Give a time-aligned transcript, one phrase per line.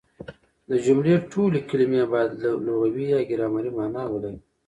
[0.69, 2.29] د جملې ټولي کلیمې باید
[2.65, 4.39] لغوي يا ګرامري مانا ولري.